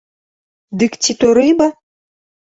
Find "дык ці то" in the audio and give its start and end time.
0.83-1.27